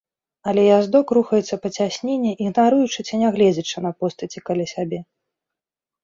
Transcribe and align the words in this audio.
Але 0.51 0.61
яздок 0.67 1.11
рухаецца 1.17 1.55
па 1.65 1.69
цясніне 1.83 2.31
ігнаруючы 2.45 2.99
ці 3.09 3.19
не 3.23 3.29
гледзячы 3.35 3.77
на 3.87 3.91
постаці 3.99 4.43
каля 4.49 4.65
сябе. 4.73 4.99